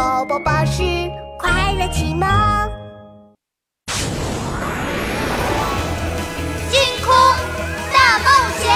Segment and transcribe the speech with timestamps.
[0.00, 0.82] 宝宝巴士
[1.38, 2.26] 快乐启蒙，
[6.70, 7.14] 星空
[7.92, 8.72] 大冒险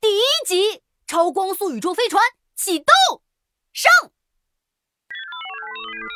[0.00, 2.22] 第一集：超光速宇宙飞船
[2.56, 2.86] 启动，
[3.74, 3.92] 上！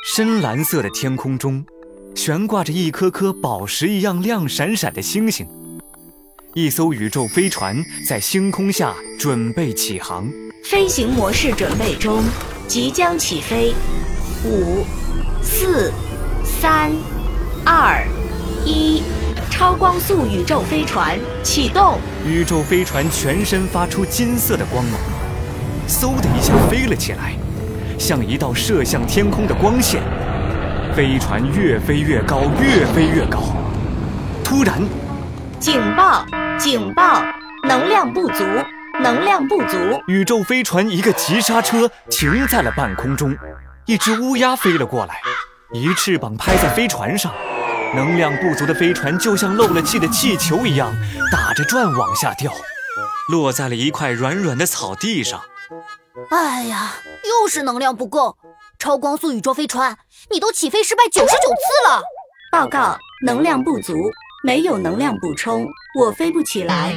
[0.07, 1.67] 深蓝色的天空中，
[2.15, 5.47] 悬挂着一颗颗宝石一样亮闪闪的星星。
[6.57, 10.27] 一艘宇宙飞船在星空下准备起航，
[10.65, 12.25] 飞行模式准备中，
[12.67, 13.75] 即将起飞。
[14.43, 14.83] 五、
[15.43, 15.93] 四、
[16.43, 16.91] 三、
[17.63, 18.03] 二、
[18.65, 19.03] 一，
[19.51, 21.99] 超光速宇宙飞船启动。
[22.27, 24.99] 宇宙飞船全身发出金色的光芒，
[25.87, 27.35] 嗖的一下飞了起来，
[27.99, 30.01] 像一道射向天空的光线。
[30.97, 33.43] 飞船越飞越高，越飞越高。
[34.43, 34.81] 突然，
[35.61, 36.25] 警报！
[36.59, 37.23] 警报！
[37.65, 38.45] 能量不足，
[39.01, 39.77] 能量不足！
[40.07, 43.37] 宇宙飞船一个急刹车，停在了半空中。
[43.85, 45.21] 一只乌鸦飞了过来，
[45.73, 47.33] 一翅膀拍在飞船上，
[47.95, 50.93] 能量不足的飞船就像漏了气的气球一样，
[51.31, 52.51] 打着转往下掉，
[53.29, 55.41] 落在了一块软软的草地上。
[56.31, 56.95] 哎呀，
[57.25, 58.39] 又是能量不够！
[58.79, 59.99] 超光速宇宙飞船，
[60.31, 62.03] 你都起飞失败九十九次了！
[62.51, 63.95] 报告，能量不足。
[64.47, 65.67] 没有能量补充，
[65.99, 66.95] 我飞不起来。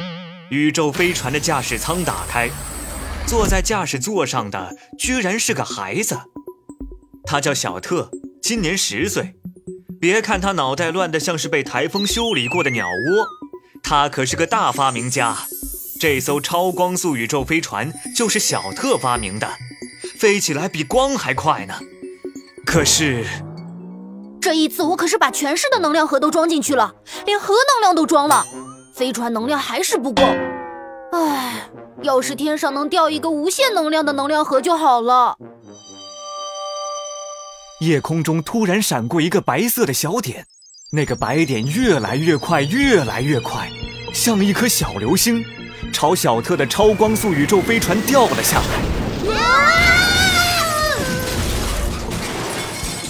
[0.52, 2.48] 宇宙飞船的驾驶舱打开，
[3.26, 6.16] 坐在驾驶座上的居然是个孩子。
[7.24, 8.08] 他叫小特，
[8.40, 9.34] 今年十岁。
[10.00, 13.26] 别看他脑袋乱得像是被台风修理过的鸟窝，
[13.82, 15.36] 他可是个大发明家。
[16.00, 19.48] 这艘超光速宇宙飞船就是小特发明的，
[20.16, 21.80] 飞起来比光还快呢。
[22.64, 23.26] 可是。
[24.50, 26.92] 这一次我可是把全市的能量核都装进去了，
[27.24, 28.44] 连核能量都装了，
[28.92, 30.24] 飞船能量还是不够。
[31.12, 31.68] 唉，
[32.02, 35.36] 要是天上能掉一个无限能量的能量核就好了。
[37.78, 40.44] 夜空中突然闪过一个白色的小点，
[40.90, 43.70] 那个白点越来越快，越来越快，
[44.12, 45.44] 像一颗小流星，
[45.92, 49.99] 朝小特的超光速宇宙飞船掉了下来。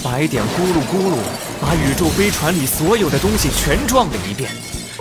[0.03, 1.17] 白点咕噜咕噜，
[1.61, 4.49] 把宇宙飞船里所有的东西全撞了一遍，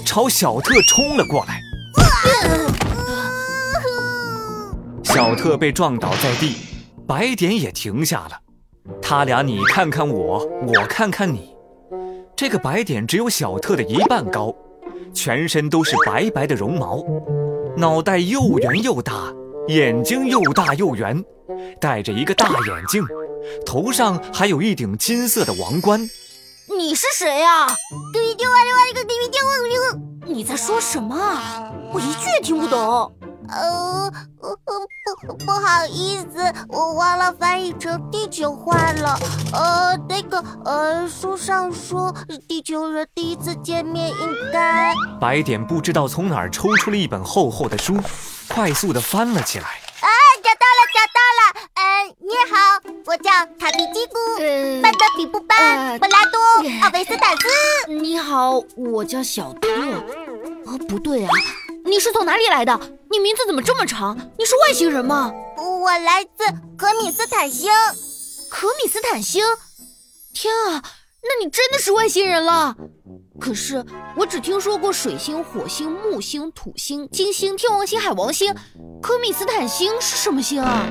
[0.04, 1.58] 朝小特冲了过来。
[5.02, 6.56] 小特被撞倒在地，
[7.06, 8.38] 白点也停下了。
[9.00, 11.54] 他俩你看看我，我看看你。
[12.36, 14.54] 这个白点只有小特的一半高，
[15.14, 17.02] 全身都是白白的绒毛，
[17.74, 19.32] 脑袋又圆又大，
[19.68, 21.24] 眼睛又大又圆，
[21.80, 23.02] 戴着一个大眼镜。
[23.64, 26.08] 头上还有一顶金色的王冠。
[26.68, 27.66] 你是谁呀？
[30.26, 31.72] 你在说什么啊？
[31.92, 33.12] 我一句也听不懂。
[33.48, 34.12] 呃，
[35.26, 39.18] 不不好意思，我忘了翻译成地球话了。
[39.52, 42.14] 呃，那个，呃，书上说
[42.46, 44.94] 地球人第一次见面应该……
[45.20, 47.98] 白点不知道从哪儿抽出了一本厚厚的书，
[48.48, 49.66] 快速的翻了起来。
[49.66, 50.08] 啊，
[50.44, 51.40] 找到了，找到了。
[51.74, 52.69] 嗯，你好。
[53.10, 53.28] 我叫
[53.58, 54.38] 卡皮基古，
[54.80, 56.38] 班德比布班，布拉多，
[56.84, 57.92] 奥维斯坦斯。
[57.92, 59.68] 你好，我叫小特。
[60.64, 61.30] 哦，不对啊，
[61.84, 62.80] 你是从哪里来的？
[63.10, 64.16] 你名字怎么这么长？
[64.38, 65.32] 你是外星人吗？
[65.56, 66.44] 我来自
[66.78, 67.68] 可米斯坦星。
[68.48, 69.44] 可米斯坦星？
[70.32, 70.80] 天啊，
[71.20, 72.76] 那你真的是外星人了。
[73.40, 73.84] 可是
[74.14, 78.54] 我只听说过水星、火星、木星、土星、金星、天王星、海王星，
[79.02, 80.86] 可米斯坦星是什么星啊？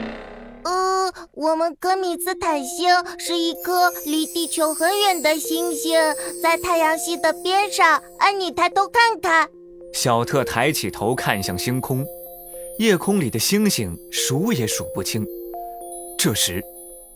[0.64, 5.98] 呃，我们可米斯坦星是一颗离地球很远的星星，
[6.44, 8.02] 在太阳系的边上。
[8.20, 9.50] 哎，你抬头看看。
[9.94, 12.06] 小特抬起头看向星空，
[12.78, 15.26] 夜空里的星星数也数不清。
[16.18, 16.64] 这时，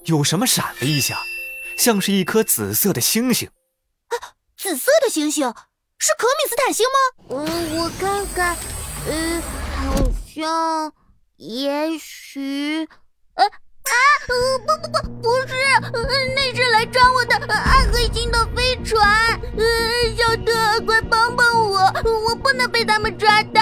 [0.06, 1.18] 有什么闪了一下，
[1.78, 3.50] 像是一颗紫色的星星。
[4.08, 5.54] 啊，紫色的星星
[6.00, 7.46] 是可米斯坦星吗？
[7.46, 8.58] 嗯，我看看，
[9.08, 9.42] 嗯，
[9.76, 9.96] 好
[10.34, 10.92] 像，
[11.38, 12.88] 也许。
[13.36, 13.94] 呃啊，
[14.28, 15.54] 不不不，不是，
[16.36, 19.02] 那是来抓我的暗黑星的飞船。
[19.58, 19.64] 呃，
[20.16, 21.80] 小特，快帮帮我，
[22.28, 23.62] 我不能被他们抓到。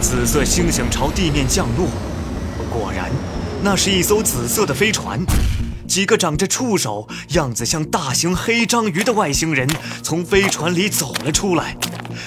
[0.00, 1.88] 紫色星星朝地面降落，
[2.70, 3.10] 果然，
[3.62, 5.20] 那是一艘紫色的飞船。
[5.86, 9.68] 几个长着触手、样子像大型黑章鱼的外星人
[10.02, 11.76] 从飞船里走了出来。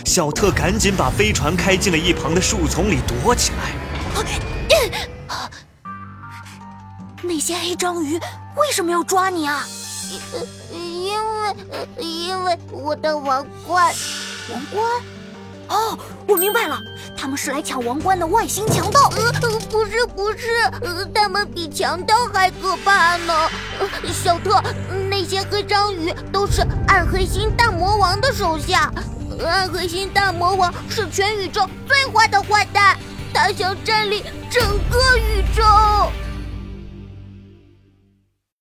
[0.06, 3.74] 小特赶紧把飞船开进了一旁的树丛里躲起来。
[7.28, 8.18] 那些黑章鱼
[8.56, 9.66] 为什么要抓你啊？
[10.72, 11.56] 因因为
[12.00, 13.94] 因为我的王冠，
[14.50, 14.86] 王冠，
[15.68, 16.80] 哦，我明白了，
[17.18, 19.12] 他们是来抢王冠的外星强盗。
[19.18, 19.32] 呃，
[19.70, 23.34] 不是不是，呃，他们比强盗还可怕呢。
[23.80, 24.64] 呃，小特，
[25.10, 28.90] 那些黑章鱼都是暗黑星大魔王的手下。
[29.46, 32.98] 暗黑星大魔王是全宇宙最坏的坏蛋，
[33.34, 35.64] 他想占领整个宇宙。